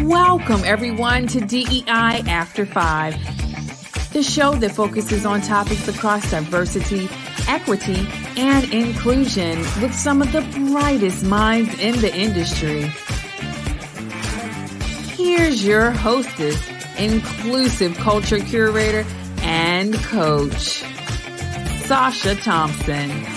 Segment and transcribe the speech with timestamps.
[0.00, 1.84] Welcome, everyone, to DEI
[2.26, 3.14] After Five,
[4.12, 7.08] the show that focuses on topics across diversity,
[7.48, 12.82] equity, and inclusion with some of the brightest minds in the industry.
[15.16, 16.60] Here's your hostess,
[16.98, 19.04] inclusive culture curator,
[19.42, 20.82] and coach,
[21.86, 23.33] Sacha Thompson.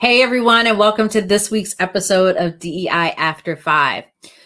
[0.00, 4.04] Hey everyone, and welcome to this week's episode of DEI After Five.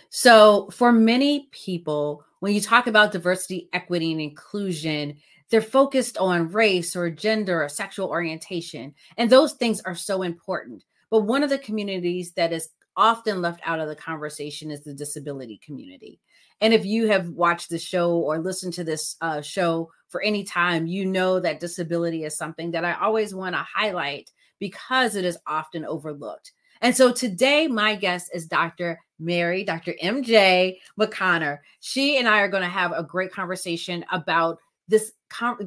[0.08, 5.18] So, for many people, when you talk about diversity, equity, and inclusion,
[5.50, 8.94] they're focused on race or gender or sexual orientation.
[9.18, 10.84] And those things are so important.
[11.10, 14.94] But one of the communities that is often left out of the conversation is the
[14.94, 16.18] disability community.
[16.62, 20.44] And if you have watched the show or listened to this uh, show for any
[20.44, 24.30] time, you know that disability is something that I always want to highlight
[24.62, 26.52] because it is often overlooked.
[26.82, 29.00] And so today, my guest is Dr.
[29.18, 29.92] Mary, Dr.
[30.00, 31.58] MJ McConner.
[31.80, 35.14] She and I are going to have a great conversation about this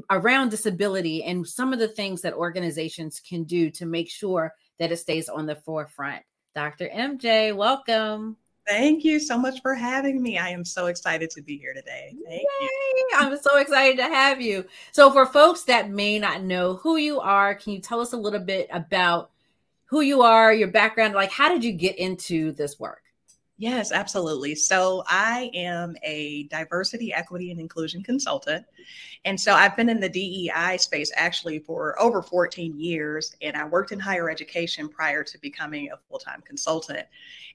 [0.09, 4.93] around disability and some of the things that organizations can do to make sure that
[4.93, 6.23] it stays on the forefront.
[6.53, 6.87] Dr.
[6.87, 8.37] MJ, welcome.
[8.67, 10.39] Thank you so much for having me.
[10.39, 12.15] I am so excited to be here today.
[12.25, 12.41] Thank Yay.
[12.61, 13.09] you.
[13.15, 14.65] I'm so excited to have you.
[14.91, 18.17] So, for folks that may not know who you are, can you tell us a
[18.17, 19.29] little bit about
[19.85, 21.13] who you are, your background?
[21.13, 23.03] Like, how did you get into this work?
[23.57, 24.53] Yes, absolutely.
[24.53, 28.65] So I am a diversity, equity, and inclusion consultant.
[29.23, 33.65] And so I've been in the DEI space actually for over 14 years, and I
[33.65, 37.07] worked in higher education prior to becoming a full time consultant.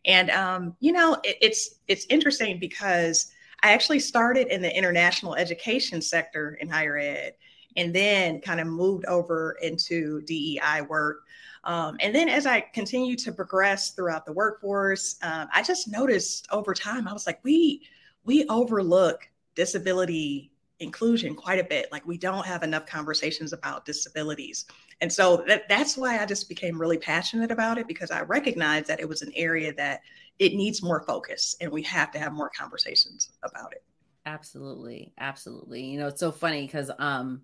[0.06, 3.31] And, um, you know, it, it's, it's interesting because
[3.62, 7.34] I actually started in the international education sector in higher ed
[7.77, 11.25] and then kind of moved over into DEI work.
[11.64, 16.48] Um, and then as I continue to progress throughout the workforce, um, I just noticed
[16.50, 17.82] over time, I was like, we
[18.25, 20.50] we overlook disability
[20.81, 21.91] inclusion quite a bit.
[21.93, 24.65] Like we don't have enough conversations about disabilities.
[25.00, 28.87] And so that, that's why I just became really passionate about it because I recognized
[28.88, 30.00] that it was an area that
[30.38, 33.84] it needs more focus and we have to have more conversations about it.
[34.26, 35.12] Absolutely.
[35.19, 35.82] Absolutely.
[35.84, 37.43] You know, it's so funny because um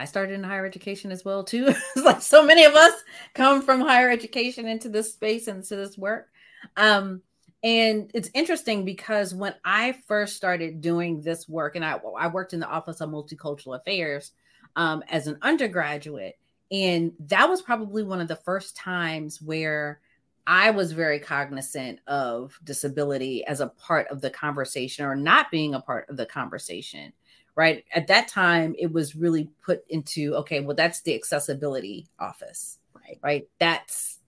[0.00, 1.74] I started in higher education as well too.
[1.96, 3.02] like so many of us
[3.34, 6.28] come from higher education into this space and to this work.
[6.76, 7.22] Um,
[7.62, 12.52] and it's interesting because when I first started doing this work, and I, I worked
[12.52, 14.32] in the Office of Multicultural Affairs
[14.76, 16.38] um, as an undergraduate,
[16.70, 20.00] and that was probably one of the first times where
[20.46, 25.74] I was very cognizant of disability as a part of the conversation or not being
[25.74, 27.12] a part of the conversation
[27.58, 27.84] right?
[27.92, 33.18] At that time, it was really put into okay, well, that's the accessibility office, right?
[33.20, 33.48] Right.
[33.58, 34.18] That's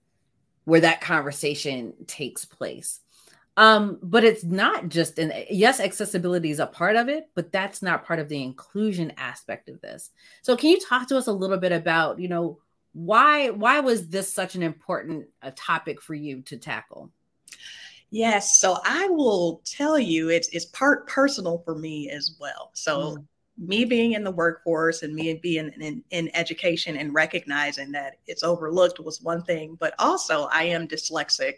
[0.65, 2.99] where that conversation takes place.
[3.55, 7.81] Um, but it's not just in yes, accessibility is a part of it, but that's
[7.81, 10.09] not part of the inclusion aspect of this.
[10.41, 12.59] So, can you talk to us a little bit about, you know,
[12.91, 17.11] why why was this such an important uh, topic for you to tackle?
[18.11, 18.59] Yes.
[18.59, 22.71] So I will tell you it's it's part personal for me as well.
[22.73, 23.25] So mm.
[23.57, 28.43] me being in the workforce and me being in, in education and recognizing that it's
[28.43, 31.55] overlooked was one thing, but also I am dyslexic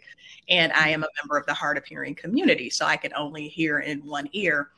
[0.48, 2.70] and I am a member of the hard of hearing community.
[2.70, 4.70] So I can only hear in one ear.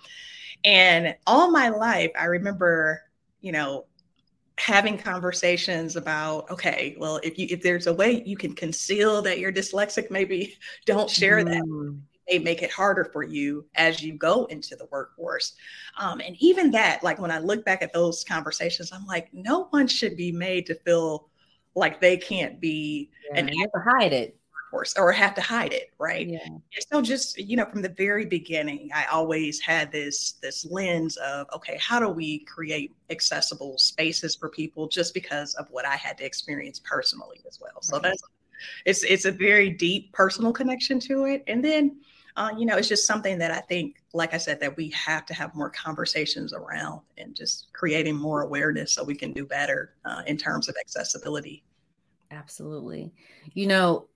[0.65, 3.03] And all my life, I remember,
[3.43, 3.85] you know,
[4.59, 9.39] having conversations about okay well if you if there's a way you can conceal that
[9.39, 10.57] you're dyslexic maybe
[10.87, 11.47] don't share mm.
[11.47, 11.97] that
[12.29, 15.55] may make it harder for you as you go into the workforce.
[15.99, 19.65] Um, and even that like when i look back at those conversations i'm like no
[19.71, 21.29] one should be made to feel
[21.75, 24.36] like they can't be yeah, and you have to hide it
[24.71, 26.29] course or have to hide it right?
[26.29, 26.49] Yeah.
[26.91, 31.47] so just you know from the very beginning i always had this this lens of
[31.55, 36.19] okay how do we create accessible spaces for people just because of what i had
[36.19, 37.83] to experience personally as well?
[37.83, 38.23] So that's
[38.85, 41.45] it's it's a very deep personal connection to it.
[41.47, 42.01] And then
[42.37, 45.25] uh, you know it's just something that i think like i said that we have
[45.25, 49.95] to have more conversations around and just creating more awareness so we can do better
[50.05, 51.65] uh, in terms of accessibility.
[52.31, 53.11] Absolutely.
[53.55, 54.09] You know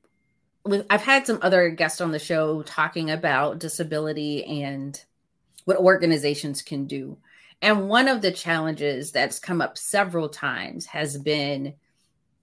[0.65, 5.03] with, I've had some other guests on the show talking about disability and
[5.65, 7.17] what organizations can do.
[7.63, 11.75] And one of the challenges that's come up several times has been,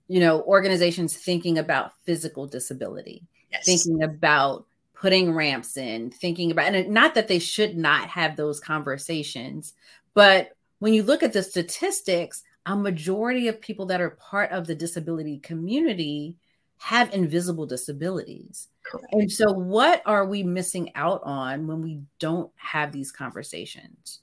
[0.06, 3.66] you know, organizations thinking about physical disability, yes.
[3.66, 8.60] thinking about putting ramps in, thinking about, and not that they should not have those
[8.60, 9.74] conversations,
[10.14, 14.66] but when you look at the statistics, a majority of people that are part of
[14.66, 16.36] the disability community
[16.78, 18.68] have invisible disabilities.
[18.84, 19.12] Correct.
[19.12, 24.20] And so, what are we missing out on when we don't have these conversations?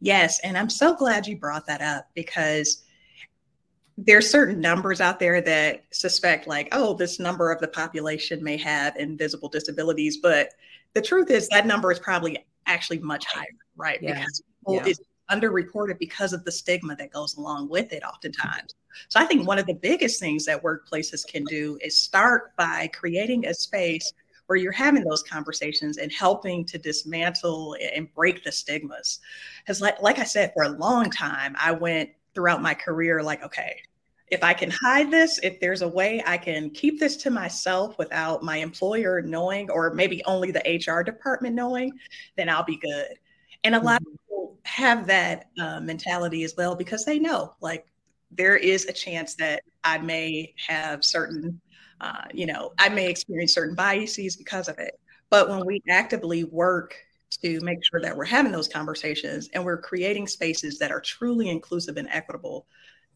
[0.00, 0.40] Yes.
[0.40, 2.82] And I'm so glad you brought that up because
[3.98, 8.56] there's certain numbers out there that suspect like oh this number of the population may
[8.56, 10.54] have invisible disabilities but
[10.94, 13.46] the truth is that number is probably actually much higher
[13.76, 14.14] right yeah.
[14.14, 14.82] because yeah.
[14.86, 15.00] it's
[15.32, 18.74] underreported because of the stigma that goes along with it oftentimes
[19.08, 22.88] so i think one of the biggest things that workplaces can do is start by
[22.92, 24.12] creating a space
[24.46, 29.20] where you're having those conversations and helping to dismantle and break the stigmas
[29.60, 33.42] because like, like i said for a long time i went throughout my career like,
[33.42, 33.76] okay,
[34.28, 37.98] if I can hide this, if there's a way I can keep this to myself
[37.98, 41.92] without my employer knowing, or maybe only the HR department knowing,
[42.36, 43.08] then I'll be good.
[43.64, 44.16] And a lot of mm-hmm.
[44.72, 47.86] Have that uh, mentality as well because they know, like,
[48.34, 51.60] there is a chance that I may have certain,
[52.00, 54.98] uh, you know, I may experience certain biases because of it.
[55.28, 56.96] But when we actively work
[57.42, 61.50] to make sure that we're having those conversations and we're creating spaces that are truly
[61.50, 62.66] inclusive and equitable,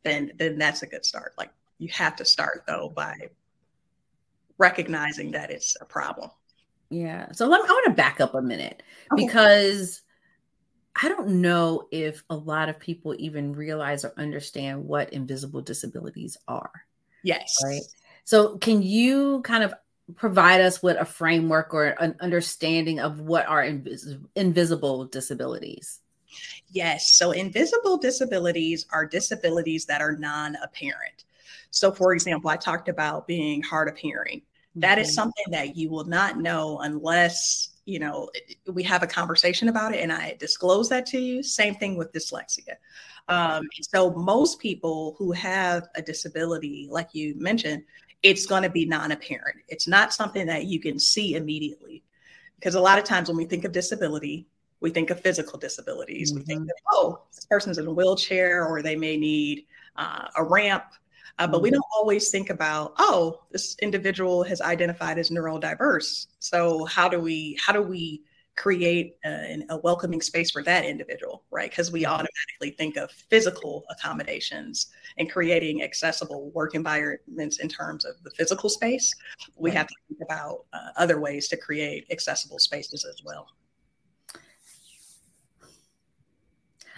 [0.03, 1.33] then then that's a good start.
[1.39, 3.15] Like you have to start though by
[4.59, 6.31] recognizing that it's a problem.
[6.91, 7.33] Yeah.
[7.33, 8.83] So let me, I want to back up a minute
[9.13, 9.27] okay.
[9.27, 10.03] because
[11.01, 16.37] I don't know if a lot of people even realize or understand what invisible disabilities
[16.49, 16.71] are.
[17.23, 17.55] Yes.
[17.63, 17.83] Right.
[18.25, 19.75] So can you kind of
[20.15, 26.01] provide us with a framework or an understanding of what are invis- invisible disabilities?
[26.71, 27.13] Yes.
[27.13, 31.25] So, invisible disabilities are disabilities that are non apparent.
[31.71, 34.43] So, for example, I talked about being hard of hearing.
[34.75, 35.15] That is mm-hmm.
[35.15, 38.29] something that you will not know unless you know
[38.73, 42.13] we have a conversation about it and i disclose that to you same thing with
[42.13, 42.75] dyslexia
[43.29, 47.83] um, so most people who have a disability like you mentioned
[48.27, 49.59] it's going to be non apparent.
[49.69, 52.03] It's not something that you can see immediately.
[52.57, 54.47] Because a lot of times when we think of disability,
[54.81, 56.31] we think of physical disabilities.
[56.31, 56.39] Mm-hmm.
[56.39, 56.67] We think mm-hmm.
[56.67, 59.67] that, oh, this person's in a wheelchair or they may need
[59.97, 60.85] uh, a ramp.
[61.39, 61.75] Uh, but we mm-hmm.
[61.75, 66.29] don't always think about, oh, this individual has identified as neurodiverse.
[66.39, 68.23] So how do we how do we
[68.57, 71.71] create a, a welcoming space for that individual, right?
[71.71, 74.87] Because we automatically think of physical accommodations
[75.19, 79.15] and creating accessible work environments in terms of the physical space.
[79.57, 79.77] We right.
[79.77, 83.47] have to think about uh, other ways to create accessible spaces as well.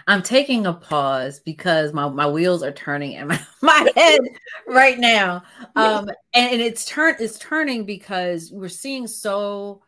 [0.09, 4.21] I'm taking a pause because my, my wheels are turning in my, my head
[4.67, 5.43] right now.
[5.75, 9.83] Um, and, and it's turn it's turning because we're seeing so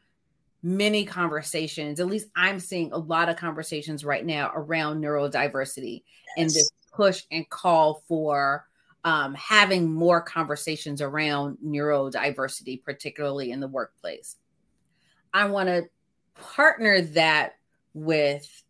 [0.62, 2.00] many conversations.
[2.00, 6.38] At least I'm seeing a lot of conversations right now around neurodiversity yes.
[6.38, 8.68] and this push and call for
[9.04, 14.36] um, having more conversations around neurodiversity, particularly in the workplace.
[15.34, 15.90] I want to
[16.36, 17.54] partner that
[17.96, 18.64] with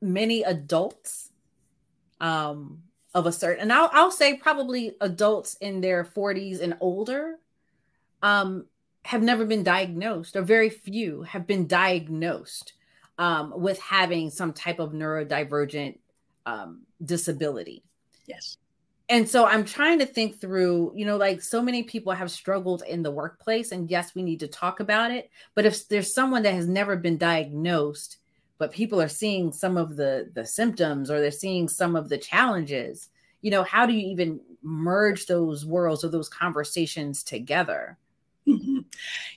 [0.00, 1.30] many adults
[2.20, 2.82] um,
[3.14, 7.36] of a certain, and I'll, I'll say probably adults in their 40s and older
[8.22, 8.66] um,
[9.04, 12.72] have never been diagnosed, or very few have been diagnosed
[13.18, 15.98] um, with having some type of neurodivergent
[16.44, 17.82] um, disability.
[18.26, 18.56] Yes.
[19.08, 22.82] And so I'm trying to think through, you know, like so many people have struggled
[22.82, 25.30] in the workplace, and yes, we need to talk about it.
[25.54, 28.18] But if there's someone that has never been diagnosed,
[28.58, 32.18] but people are seeing some of the the symptoms or they're seeing some of the
[32.18, 33.10] challenges,
[33.42, 37.98] you know, how do you even merge those worlds or those conversations together?
[38.46, 38.78] Mm-hmm.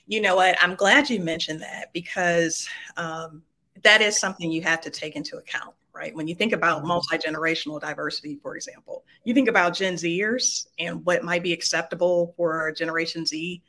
[0.06, 0.56] You know what?
[0.60, 3.42] I'm glad you mentioned that because um,
[3.82, 6.14] that is something you have to take into account, right?
[6.14, 6.88] When you think about mm-hmm.
[6.88, 12.34] multi generational diversity, for example, you think about Gen Zers and what might be acceptable
[12.36, 13.62] for Generation Z.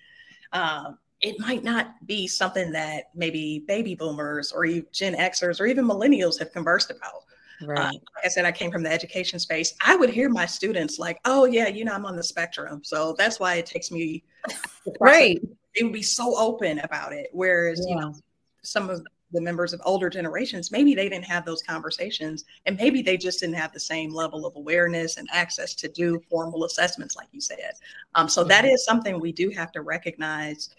[0.54, 5.86] Uh, it might not be something that maybe baby boomers or Gen Xers or even
[5.86, 7.24] millennials have conversed about.
[7.64, 7.80] Right.
[7.80, 9.76] Uh, like I said, I came from the education space.
[9.86, 13.14] I would hear my students like, "Oh yeah, you know, I'm on the spectrum, so
[13.18, 14.24] that's why it takes me."
[15.00, 15.40] right.
[15.76, 17.94] They would be so open about it, whereas yeah.
[17.94, 18.16] you know,
[18.64, 23.04] some of the members of older generations maybe they didn't have those conversations, and maybe
[23.04, 27.16] they just didn't have the same level of awareness and access to do formal assessments,
[27.16, 27.74] like you said.
[28.16, 30.72] Um, so that is something we do have to recognize.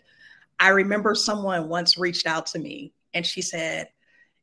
[0.62, 3.88] I remember someone once reached out to me, and she said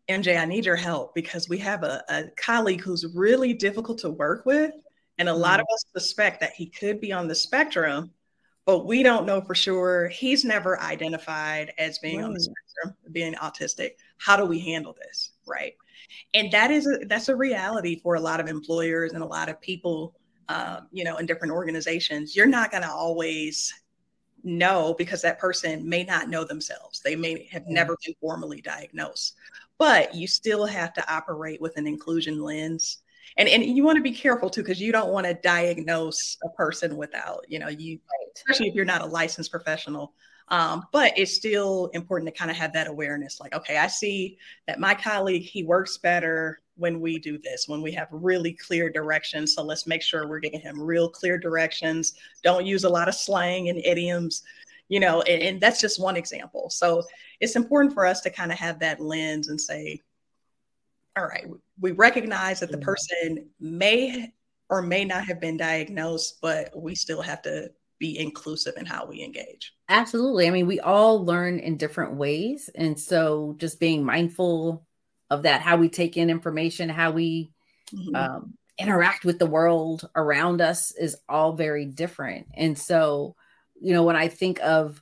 [0.10, 4.10] MJ, I need your help because we have a, a colleague who's really difficult to
[4.10, 4.74] work with.
[5.18, 5.42] And a mm-hmm.
[5.42, 8.12] lot of us suspect that he could be on the spectrum,
[8.66, 10.10] but we don't know for sure.
[10.10, 12.26] He's never identified as being right.
[12.26, 13.92] on the spectrum, being autistic.
[14.18, 15.32] How do we handle this?
[15.48, 15.76] Right.
[16.34, 19.48] And that is a, that's a reality for a lot of employers and a lot
[19.48, 20.16] of people,
[20.50, 22.36] um, you know, in different organizations.
[22.36, 23.74] You're not going to always
[24.44, 27.02] know because that person may not know themselves.
[27.02, 29.36] They may have never been formally diagnosed,
[29.78, 33.02] but you still have to operate with an inclusion lens.
[33.38, 36.50] And, and you want to be careful too, because you don't want to diagnose a
[36.50, 38.00] person without, you know, you,
[38.36, 40.14] especially if you're not a licensed professional.
[40.50, 44.38] Um, but it's still important to kind of have that awareness like, okay, I see
[44.68, 48.90] that my colleague, he works better when we do this, when we have really clear
[48.90, 49.54] directions.
[49.54, 52.14] So let's make sure we're giving him real clear directions.
[52.42, 54.44] Don't use a lot of slang and idioms,
[54.88, 56.70] you know, and, and that's just one example.
[56.70, 57.04] So
[57.40, 60.02] it's important for us to kind of have that lens and say,
[61.16, 61.46] all right,
[61.80, 64.32] we recognize that the person may
[64.70, 69.06] or may not have been diagnosed, but we still have to be inclusive in how
[69.06, 69.74] we engage.
[69.90, 70.48] Absolutely.
[70.48, 72.70] I mean, we all learn in different ways.
[72.74, 74.86] And so just being mindful
[75.30, 77.52] of that, how we take in information, how we
[77.94, 78.16] mm-hmm.
[78.16, 82.48] um, interact with the world around us is all very different.
[82.54, 83.36] And so,
[83.80, 85.02] you know, when I think of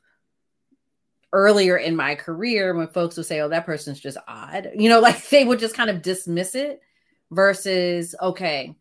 [1.32, 5.00] earlier in my career, when folks would say, oh, that person's just odd, you know,
[5.01, 6.82] like they would just kind of dismiss it
[7.30, 8.75] versus, okay,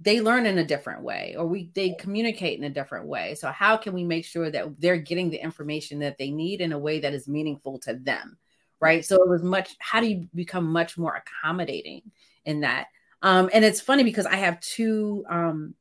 [0.00, 3.50] they learn in a different way or we they communicate in a different way so
[3.50, 6.78] how can we make sure that they're getting the information that they need in a
[6.78, 8.38] way that is meaningful to them
[8.80, 9.04] right?
[9.04, 12.02] So it was much, how do you become much more accommodating
[12.44, 12.86] in that?
[13.22, 15.74] Um, and it's funny because I have two um,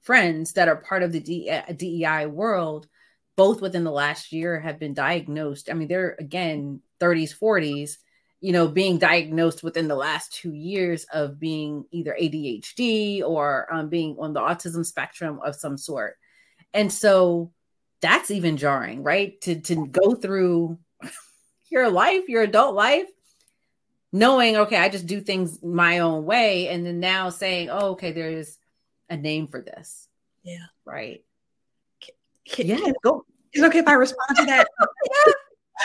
[0.00, 2.86] friends that are part of the DEI world,
[3.36, 5.68] both within the last year have been diagnosed.
[5.68, 7.96] I mean, they're again 30s, 40s,
[8.40, 13.88] you know, being diagnosed within the last two years of being either ADHD or um,
[13.88, 16.16] being on the autism spectrum of some sort.
[16.72, 17.52] And so
[18.00, 19.38] that's even jarring, right?
[19.42, 20.78] To to go through
[21.70, 23.08] your life, your adult life,
[24.12, 26.68] knowing, okay, I just do things my own way.
[26.68, 28.58] And then now saying, oh, okay, there's
[29.08, 30.08] a name for this.
[30.42, 30.66] Yeah.
[30.84, 31.22] Right.
[32.48, 32.76] Can, yeah.
[32.76, 33.24] Can, go.
[33.52, 34.66] Is it okay if I respond to that?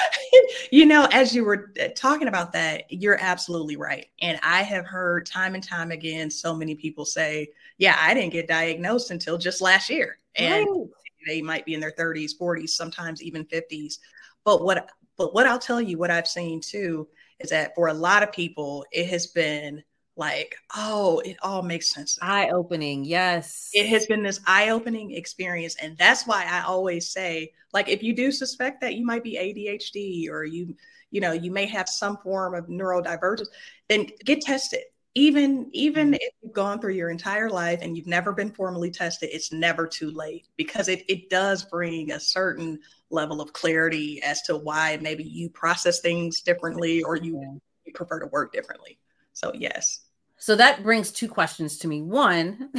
[0.71, 4.07] you know, as you were uh, talking about that, you're absolutely right.
[4.21, 8.33] And I have heard time and time again so many people say, yeah, I didn't
[8.33, 10.19] get diagnosed until just last year.
[10.35, 10.87] And right.
[11.27, 13.99] they might be in their 30s, 40s, sometimes even 50s.
[14.43, 17.07] But what but what I'll tell you, what I've seen too,
[17.39, 19.81] is that for a lot of people, it has been
[20.17, 22.17] like, oh, it all makes sense.
[22.21, 23.03] Eye opening.
[23.03, 23.69] Yes.
[23.73, 25.75] It has been this eye opening experience.
[25.81, 29.37] And that's why I always say, like, if you do suspect that you might be
[29.37, 30.75] ADHD or you,
[31.11, 33.47] you know, you may have some form of neurodivergence,
[33.89, 34.81] then get tested.
[35.17, 36.15] Even even mm-hmm.
[36.15, 39.87] if you've gone through your entire life and you've never been formally tested, it's never
[39.87, 42.79] too late because it, it does bring a certain
[43.09, 48.19] level of clarity as to why maybe you process things differently or you, you prefer
[48.19, 48.99] to work differently.
[49.31, 50.04] So, yes.
[50.45, 52.03] So that brings two questions to me.
[52.03, 52.69] One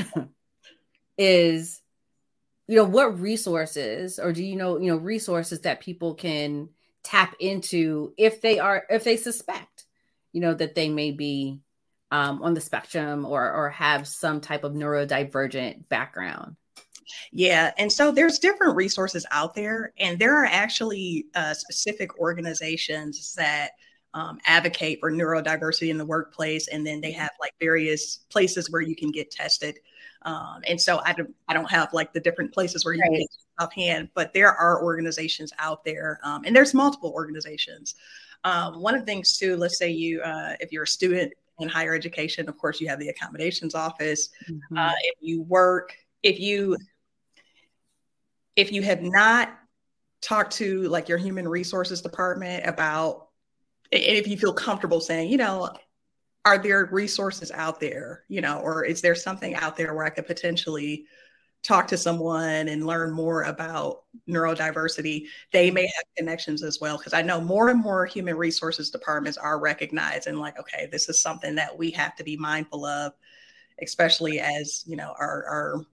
[1.18, 1.82] is,
[2.68, 6.68] you know, what resources or do you know, you know, resources that people can
[7.02, 9.82] tap into if they are, if they suspect,
[10.32, 11.58] you know, that they may be
[12.12, 16.54] um, on the spectrum or, or have some type of neurodivergent background?
[17.32, 17.72] Yeah.
[17.78, 23.72] And so there's different resources out there, and there are actually uh, specific organizations that
[24.14, 26.68] um, advocate for neurodiversity in the workplace.
[26.68, 29.78] And then they have like various places where you can get tested.
[30.22, 33.10] Um, and so I don't, I don't have like the different places where you right.
[33.10, 33.28] can get
[33.60, 37.94] offhand, but there are organizations out there, um, and there's multiple organizations.
[38.44, 41.68] Um, one of the things too, let's say you, uh, if you're a student in
[41.68, 44.30] higher education, of course, you have the accommodations office.
[44.50, 44.76] Mm-hmm.
[44.76, 46.76] Uh, if you work, if you
[48.56, 49.54] if you have not
[50.22, 53.25] talked to like your human resources department about
[53.92, 55.68] and if you feel comfortable saying you know
[56.44, 60.10] are there resources out there you know or is there something out there where i
[60.10, 61.06] could potentially
[61.66, 65.26] talk to someone and learn more about neurodiversity?
[65.52, 69.36] They may have connections as well because i know more and more human resources departments
[69.36, 73.12] are recognized and like okay this is something that we have to be mindful of
[73.82, 75.84] especially as you know our, our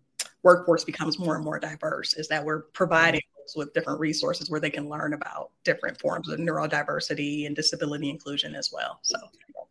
[0.43, 3.21] workforce becomes more and more diverse is that we're providing
[3.55, 8.55] with different resources where they can learn about different forms of neurodiversity and disability inclusion
[8.55, 9.00] as well.
[9.01, 9.17] So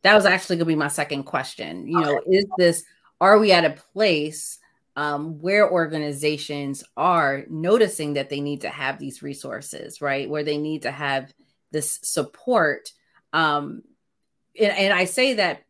[0.02, 1.86] that was actually going to be my second question.
[1.86, 2.84] You know, is this,
[3.20, 4.58] are we at a place
[4.96, 10.28] um, where organizations are noticing that they need to have these resources, right?
[10.28, 11.32] Where they need to have
[11.70, 12.92] this support.
[13.32, 13.82] Um,
[14.60, 15.64] and, and I say that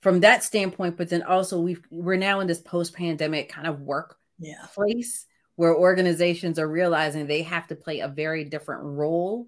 [0.00, 4.16] from that standpoint, but then also we we're now in this post-pandemic kind of work
[4.38, 4.64] yeah.
[4.72, 5.26] place
[5.56, 9.46] where organizations are realizing they have to play a very different role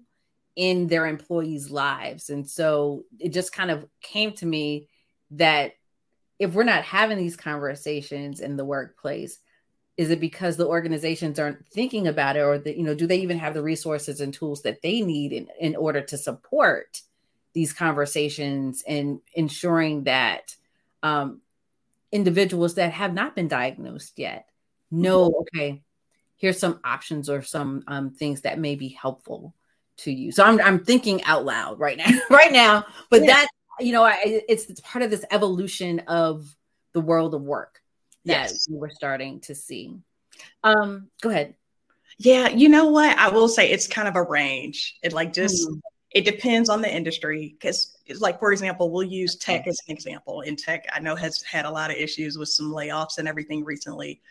[0.55, 2.29] in their employees' lives.
[2.29, 4.87] And so it just kind of came to me
[5.31, 5.73] that
[6.37, 9.39] if we're not having these conversations in the workplace,
[9.97, 13.17] is it because the organizations aren't thinking about it or the, you know do they
[13.17, 17.01] even have the resources and tools that they need in, in order to support
[17.53, 20.55] these conversations and ensuring that
[21.03, 21.41] um,
[22.11, 24.47] individuals that have not been diagnosed yet
[24.89, 25.59] know mm-hmm.
[25.61, 25.83] okay
[26.43, 29.55] here's some options or some um, things that may be helpful
[29.97, 33.27] to you so i'm, I'm thinking out loud right now right now but yeah.
[33.27, 33.47] that
[33.79, 36.55] you know I, it's, it's part of this evolution of
[36.93, 37.81] the world of work
[38.25, 38.67] that yes.
[38.69, 39.97] we're starting to see.
[40.63, 41.55] Um, go ahead.
[42.17, 43.17] Yeah, you know what?
[43.17, 44.97] I will say it's kind of a range.
[45.03, 45.79] It like just mm-hmm.
[46.11, 49.93] it depends on the industry because it's like for example, we'll use tech as an
[49.93, 50.41] example.
[50.41, 53.63] In tech, I know has had a lot of issues with some layoffs and everything
[53.63, 54.21] recently.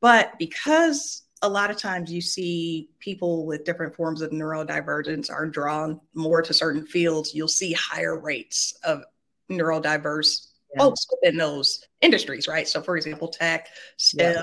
[0.00, 5.46] But because a lot of times you see people with different forms of neurodivergence are
[5.46, 9.02] drawn more to certain fields, you'll see higher rates of
[9.50, 10.82] neurodiverse yeah.
[10.82, 12.68] folks within those industries, right?
[12.68, 14.36] So, for example, tech, STEM,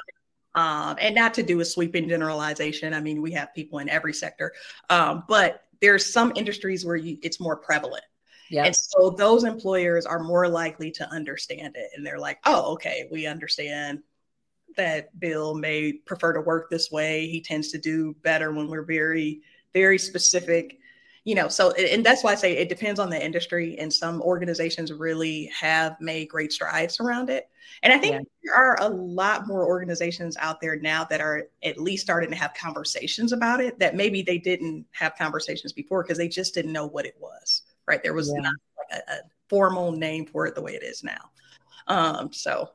[0.55, 0.89] yeah.
[0.89, 2.93] um, and not to do a sweeping generalization.
[2.93, 4.53] I mean, we have people in every sector,
[4.89, 8.03] um, but there's some industries where you, it's more prevalent.
[8.49, 8.65] Yeah.
[8.65, 11.91] And so those employers are more likely to understand it.
[11.95, 13.99] And they're like, oh, okay, we understand
[14.79, 17.27] that Bill may prefer to work this way.
[17.27, 19.41] He tends to do better when we're very,
[19.73, 20.79] very specific
[21.25, 24.21] you know so and that's why i say it depends on the industry and some
[24.21, 27.49] organizations really have made great strides around it
[27.83, 28.21] and i think yeah.
[28.43, 32.35] there are a lot more organizations out there now that are at least starting to
[32.35, 36.73] have conversations about it that maybe they didn't have conversations before because they just didn't
[36.73, 38.41] know what it was right there was yeah.
[38.41, 39.17] not like a, a
[39.49, 41.29] formal name for it the way it is now
[41.87, 42.69] um so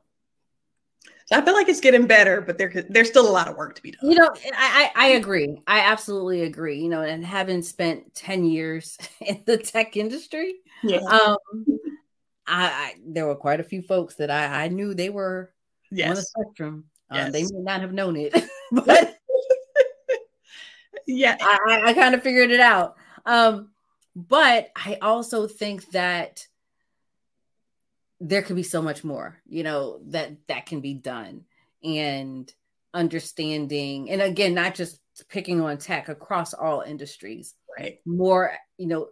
[1.25, 3.73] so I feel like it's getting better, but there there's still a lot of work
[3.75, 4.11] to be done.
[4.11, 5.59] You know, I, I agree.
[5.65, 6.79] I absolutely agree.
[6.79, 10.99] You know, and having spent 10 years in the tech industry, yeah.
[10.99, 11.37] um,
[12.45, 15.51] I, I there were quite a few folks that I, I knew they were
[15.91, 16.09] yes.
[16.09, 16.85] on the spectrum.
[17.11, 17.25] Yes.
[17.25, 18.33] Um, they may not have known it,
[18.71, 19.17] but
[21.07, 22.97] yeah, I, I kind of figured it out.
[23.25, 23.71] Um,
[24.15, 26.47] but I also think that
[28.19, 31.43] there could be so much more you know that that can be done.
[31.83, 32.51] And
[32.93, 34.99] understanding and again not just
[35.29, 37.55] picking on tech across all industries.
[37.77, 37.99] Right.
[38.05, 39.09] More you know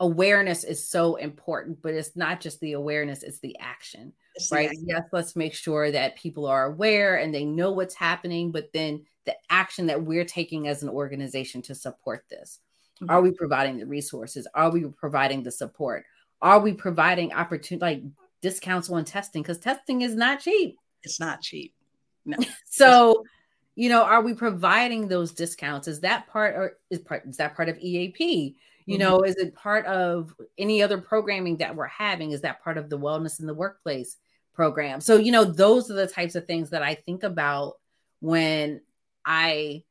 [0.00, 4.68] awareness is so important but it's not just the awareness it's the action it's right?
[4.68, 8.70] the yes let's make sure that people are aware and they know what's happening but
[8.74, 12.60] then the action that we're taking as an organization to support this.
[13.02, 13.10] Mm-hmm.
[13.10, 14.48] are we providing the resources?
[14.54, 16.04] Are we providing the support?
[16.40, 18.02] Are we providing opportunity like
[18.42, 20.76] discounts on testing because testing is not cheap.
[21.02, 21.74] It's not cheap.
[22.24, 22.36] No.
[22.66, 23.24] so,
[23.74, 25.88] you know, are we providing those discounts?
[25.88, 28.56] Is that part or is part is that part of EAP?
[28.86, 29.02] You mm-hmm.
[29.02, 32.32] know, is it part of any other programming that we're having?
[32.32, 34.16] Is that part of the wellness in the workplace
[34.54, 35.00] program?
[35.00, 37.74] So, you know, those are the types of things that I think about
[38.20, 38.80] when
[39.24, 39.82] I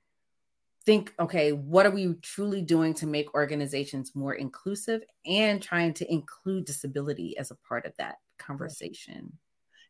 [0.86, 6.12] think, okay, what are we truly doing to make organizations more inclusive and trying to
[6.12, 9.32] include disability as a part of that conversation?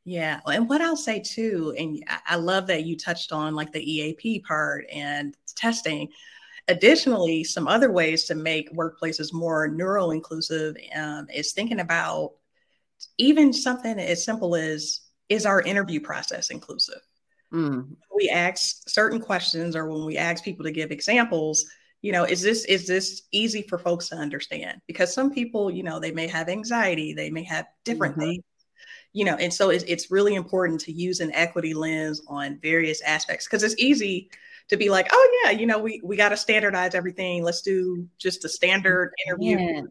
[0.03, 0.39] Yeah.
[0.45, 4.41] And what I'll say too, and I love that you touched on like the EAP
[4.41, 6.09] part and testing.
[6.67, 12.33] Additionally, some other ways to make workplaces more neuro inclusive um, is thinking about
[13.17, 17.01] even something as simple as is our interview process inclusive?
[17.53, 17.95] Mm.
[18.15, 21.65] We ask certain questions, or when we ask people to give examples,
[22.01, 24.79] you know, is this is this easy for folks to understand?
[24.87, 28.29] Because some people, you know, they may have anxiety, they may have different mm-hmm.
[28.29, 28.43] things,
[29.13, 33.01] you know, and so it's it's really important to use an equity lens on various
[33.01, 34.29] aspects because it's easy
[34.67, 37.43] to be like, oh yeah, you know, we we got to standardize everything.
[37.43, 39.85] Let's do just a standard interview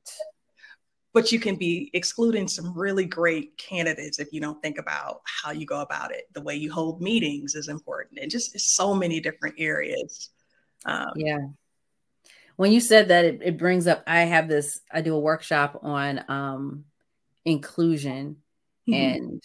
[1.14, 5.52] but you can be excluding some really great candidates if you don't think about how
[5.52, 6.24] you go about it.
[6.34, 10.30] The way you hold meetings is important, and just so many different areas.
[10.84, 11.38] Um, yeah.
[12.56, 14.02] When you said that, it, it, brings up.
[14.06, 14.80] I have this.
[14.92, 16.84] I do a workshop on um,
[17.44, 18.36] inclusion,
[18.88, 18.94] mm-hmm.
[18.94, 19.42] and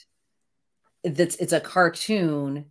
[1.03, 2.65] it's it's a cartoon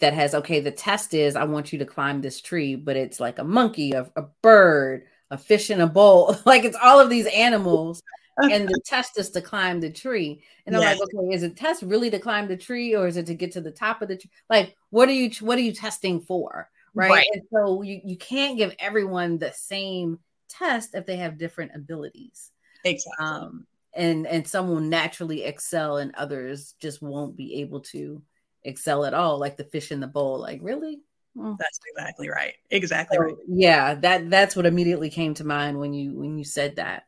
[0.00, 0.60] that has okay.
[0.60, 3.92] The test is I want you to climb this tree, but it's like a monkey,
[3.92, 6.36] a, a bird, a fish in a bowl.
[6.46, 8.02] like it's all of these animals
[8.38, 10.42] and the test is to climb the tree.
[10.66, 10.98] And I'm yes.
[10.98, 13.52] like, okay, is it test really to climb the tree or is it to get
[13.52, 14.30] to the top of the tree?
[14.48, 16.70] Like, what are you what are you testing for?
[16.94, 17.10] Right.
[17.10, 17.26] right.
[17.32, 22.50] And so you, you can't give everyone the same test if they have different abilities.
[22.84, 23.26] Exactly.
[23.26, 28.22] Um, and and some will naturally excel and others just won't be able to
[28.62, 30.38] excel at all, like the fish in the bowl.
[30.38, 31.00] Like, really?
[31.34, 32.54] That's exactly right.
[32.70, 33.34] Exactly so, right.
[33.48, 37.04] Yeah, that that's what immediately came to mind when you when you said that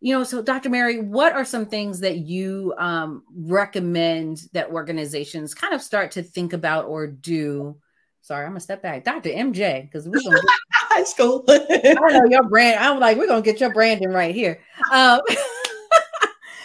[0.00, 5.54] you know so dr mary what are some things that you um, recommend that organizations
[5.54, 7.76] kind of start to think about or do
[8.26, 9.04] sorry, I'm gonna step back.
[9.04, 9.30] Dr.
[9.30, 10.40] MJ, because we're gonna
[10.72, 11.44] high school.
[11.48, 12.80] I know your brand.
[12.80, 14.60] I'm like, we're gonna get your branding right here.
[14.92, 15.20] Um,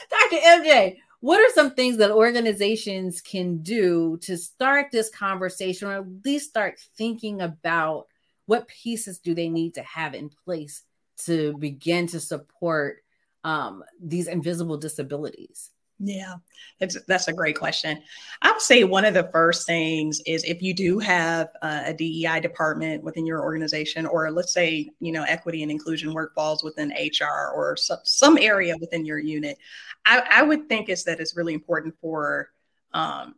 [0.10, 0.38] Dr.
[0.43, 6.26] MJ, what are some things that organizations can do to start this conversation or at
[6.26, 8.08] least start thinking about
[8.47, 10.82] what pieces do they need to have in place
[11.26, 13.04] to begin to support
[13.43, 15.69] um, these invisible disabilities?
[16.04, 16.38] Yeah,
[16.80, 18.02] it's, that's a great question.
[18.42, 22.40] I would say one of the first things is if you do have a DEI
[22.40, 26.90] department within your organization, or let's say, you know, equity and inclusion work falls within
[26.90, 29.60] HR or some, some area within your unit,
[30.04, 32.50] I, I would think is that it's really important for
[32.94, 33.36] um,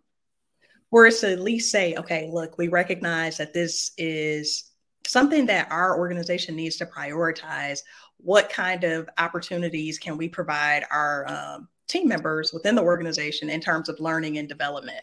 [0.89, 4.71] for us to at least say, okay, look, we recognize that this is
[5.05, 7.81] something that our organization needs to prioritize.
[8.17, 13.61] What kind of opportunities can we provide our um, team members within the organization in
[13.61, 15.01] terms of learning and development?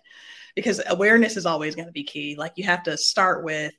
[0.54, 2.34] Because awareness is always going to be key.
[2.36, 3.72] Like you have to start with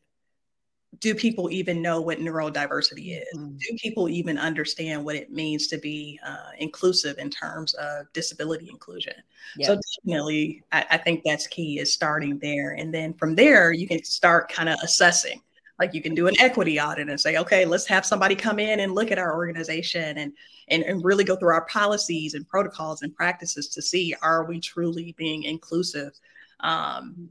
[1.00, 3.38] do people even know what neurodiversity is?
[3.38, 3.58] Mm.
[3.58, 8.70] Do people even understand what it means to be uh, inclusive in terms of disability
[8.70, 9.14] inclusion?
[9.58, 9.68] Yep.
[9.68, 13.88] So definitely, I, I, think that's key is starting there, and then from there you
[13.88, 15.42] can start kind of assessing.
[15.82, 18.82] Like you can do an equity audit and say, okay, let's have somebody come in
[18.82, 20.32] and look at our organization and
[20.68, 24.60] and, and really go through our policies and protocols and practices to see are we
[24.60, 26.12] truly being inclusive.
[26.60, 27.30] Um,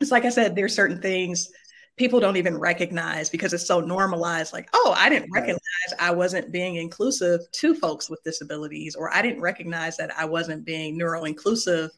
[0.00, 1.50] it's like I said, there's certain things
[1.96, 5.60] people don't even recognize because it's so normalized like oh i didn't recognize
[6.00, 10.64] i wasn't being inclusive to folks with disabilities or i didn't recognize that i wasn't
[10.64, 11.92] being neuro inclusive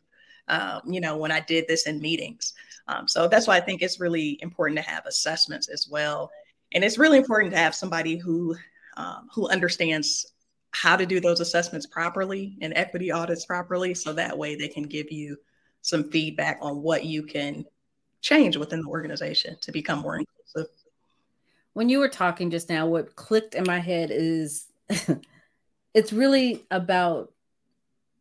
[0.48, 2.52] um, you know when i did this in meetings
[2.88, 6.30] um, so that's why i think it's really important to have assessments as well
[6.72, 8.54] and it's really important to have somebody who
[8.96, 10.32] um, who understands
[10.72, 14.82] how to do those assessments properly and equity audits properly so that way they can
[14.82, 15.36] give you
[15.80, 17.64] some feedback on what you can
[18.20, 20.70] change within the organization to become more inclusive.
[21.74, 24.66] When you were talking just now, what clicked in my head is
[25.94, 27.32] it's really about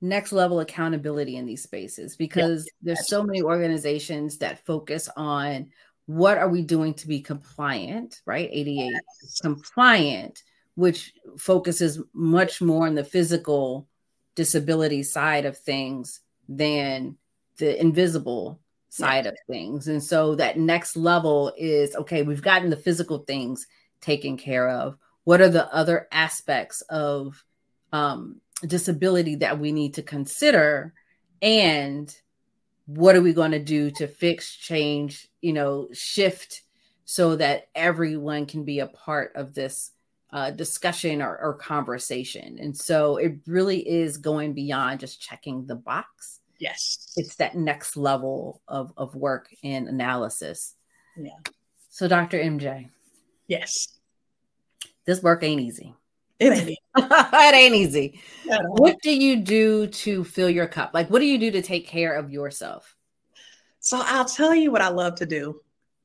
[0.01, 5.69] next level accountability in these spaces because there's so many organizations that focus on
[6.05, 8.49] what are we doing to be compliant, right?
[8.51, 8.99] ADA
[9.41, 10.43] compliant,
[10.75, 13.87] which focuses much more on the physical
[14.35, 17.17] disability side of things than
[17.57, 19.31] the invisible side yeah.
[19.31, 19.87] of things.
[19.87, 23.65] And so that next level is okay, we've gotten the physical things
[24.01, 24.97] taken care of.
[25.23, 27.43] What are the other aspects of
[27.91, 30.93] um, disability that we need to consider?
[31.41, 32.15] And
[32.85, 36.61] what are we going to do to fix, change, you know, shift
[37.05, 39.91] so that everyone can be a part of this
[40.31, 42.57] uh, discussion or, or conversation?
[42.59, 47.13] And so it really is going beyond just checking the box Yes.
[47.17, 50.75] It's that next level of, of work and analysis.
[51.17, 51.37] Yeah.
[51.89, 52.37] So, Dr.
[52.39, 52.89] MJ.
[53.47, 53.99] Yes.
[55.05, 55.93] This work ain't easy.
[56.39, 58.19] It ain't it ain't easy.
[58.45, 60.91] What do you do to fill your cup?
[60.93, 62.95] Like, what do you do to take care of yourself?
[63.79, 65.61] So, I'll tell you what I love to do.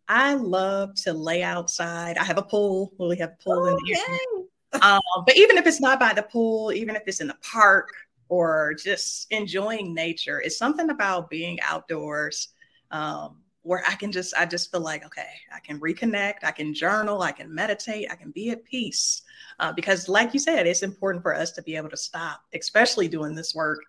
[0.08, 2.18] I love to lay outside.
[2.18, 2.92] I have a pool.
[2.98, 3.72] We have a pool okay.
[3.72, 4.40] in the
[4.82, 7.90] um, but even if it's not by the pool, even if it's in the park,
[8.30, 10.40] or just enjoying nature.
[10.40, 12.48] It's something about being outdoors
[12.90, 16.72] um, where I can just, I just feel like, okay, I can reconnect, I can
[16.72, 19.22] journal, I can meditate, I can be at peace.
[19.58, 23.08] Uh, because, like you said, it's important for us to be able to stop, especially
[23.08, 23.80] doing this work,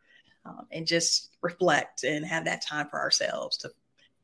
[0.45, 3.71] um, and just reflect and have that time for ourselves to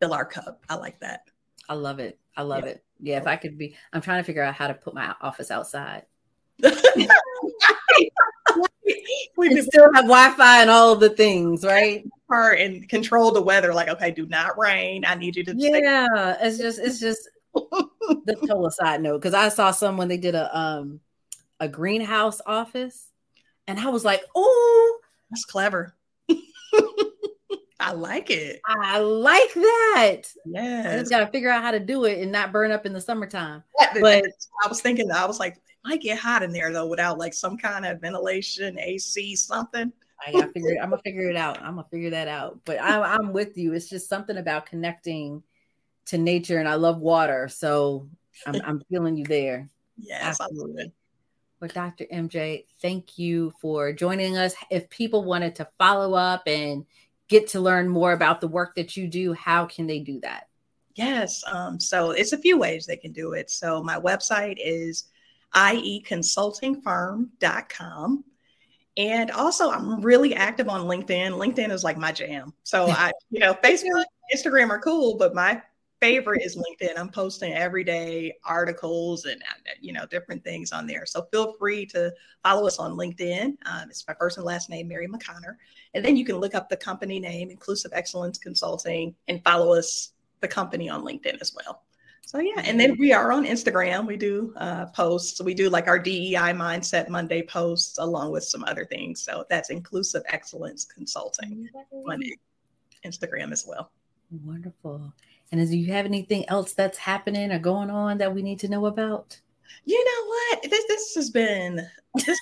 [0.01, 0.63] fill our cup.
[0.69, 1.21] I like that.
[1.69, 2.19] I love it.
[2.35, 2.69] I love yeah.
[2.71, 2.83] it.
[2.99, 5.51] Yeah, if I could be, I'm trying to figure out how to put my office
[5.51, 6.03] outside.
[9.37, 12.05] we still have Wi-Fi and all of the things, right?
[12.29, 13.73] And control the weather.
[13.73, 15.05] Like, okay, do not rain.
[15.05, 15.53] I need you to.
[15.55, 16.37] Yeah, stay.
[16.47, 20.57] it's just, it's just the total side note because I saw someone they did a
[20.57, 20.99] um
[21.59, 23.07] a greenhouse office,
[23.67, 25.95] and I was like, oh, that's clever.
[27.79, 28.59] I like it.
[28.65, 30.21] I like that.
[30.45, 30.89] Yeah.
[30.91, 32.93] I just got to figure out how to do it and not burn up in
[32.93, 33.63] the summertime.
[34.01, 34.25] But
[34.63, 37.57] I was thinking, I was like, might get hot in there though without like some
[37.57, 39.91] kind of ventilation, AC, something.
[40.25, 41.61] I gotta figure it, I'm gonna figure it out.
[41.61, 42.59] I'm gonna figure that out.
[42.65, 43.73] But I'm, I'm with you.
[43.73, 45.43] It's just something about connecting
[46.07, 48.09] to nature, and I love water, so
[48.45, 49.69] I'm, I'm feeling you there.
[49.97, 50.91] Yes, absolutely.
[51.59, 52.05] Well, Dr.
[52.13, 54.53] MJ, thank you for joining us.
[54.69, 56.85] If people wanted to follow up and
[57.29, 60.47] get to learn more about the work that you do, how can they do that?
[60.93, 61.43] Yes.
[61.51, 63.49] Um, so it's a few ways they can do it.
[63.49, 65.05] So my website is
[65.55, 68.23] ieconsultingfirm.com.
[68.97, 71.33] And also, I'm really active on LinkedIn.
[71.33, 72.53] LinkedIn is like my jam.
[72.63, 74.05] So I, you know, Facebook,
[74.35, 75.61] Instagram are cool, but my
[75.99, 76.97] favorite is LinkedIn.
[76.97, 81.05] I'm posting every day articles and uh, you know different things on there.
[81.05, 83.57] So feel free to follow us on LinkedIn.
[83.65, 85.55] Um, it's my first and last name, Mary McConner,
[85.93, 90.11] and then you can look up the company name, Inclusive Excellence Consulting, and follow us
[90.41, 91.83] the company on LinkedIn as well.
[92.27, 94.05] So yeah, and then we are on Instagram.
[94.05, 95.41] We do uh, posts.
[95.41, 99.21] We do like our DEI mindset Monday posts along with some other things.
[99.21, 102.21] So that's Inclusive Excellence Consulting on
[103.05, 103.91] Instagram as well.
[104.43, 105.13] Wonderful.
[105.53, 108.67] And do you have anything else that's happening or going on that we need to
[108.67, 109.39] know about?
[109.85, 110.69] You know what?
[110.69, 111.87] This this has been
[112.25, 112.37] this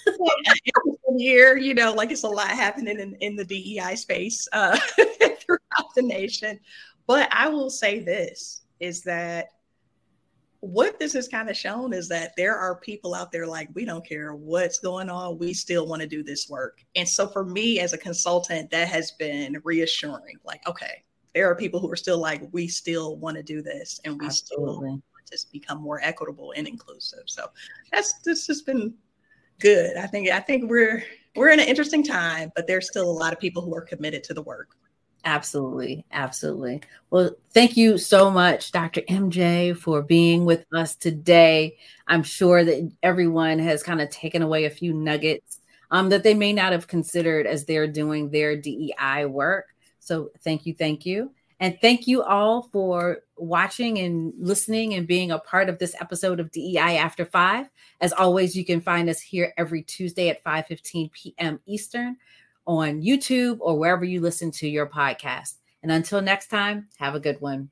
[1.15, 1.57] year.
[1.57, 6.01] You know, like it's a lot happening in, in the DEI space uh, throughout the
[6.01, 6.59] nation.
[7.05, 9.49] But I will say this is that
[10.65, 13.85] what this has kind of shown is that there are people out there like we
[13.85, 17.45] don't care what's going on we still want to do this work and so for
[17.45, 21.03] me as a consultant that has been reassuring like okay
[21.35, 24.25] there are people who are still like, we still want to do this and we
[24.25, 24.73] Absolutely.
[24.73, 27.23] still want to become more equitable and inclusive.
[27.25, 27.47] So
[27.91, 28.93] that's this has been
[29.59, 29.97] good.
[29.97, 31.03] I think I think we're
[31.35, 34.23] we're in an interesting time, but there's still a lot of people who are committed
[34.25, 34.77] to the work.
[35.25, 36.05] Absolutely.
[36.11, 36.81] Absolutely.
[37.09, 39.01] Well, thank you so much, Dr.
[39.09, 41.77] MJ, for being with us today.
[42.07, 45.59] I'm sure that everyone has kind of taken away a few nuggets
[45.89, 49.65] um, that they may not have considered as they're doing their DEI work.
[49.99, 51.31] So thank you, thank you.
[51.59, 56.39] And thank you all for watching and listening and being a part of this episode
[56.39, 57.67] of DEI After 5.
[58.01, 61.59] As always, you can find us here every Tuesday at 5:15 p.m.
[61.65, 62.17] Eastern
[62.67, 65.55] on YouTube or wherever you listen to your podcast.
[65.83, 67.69] And until next time, have a good one.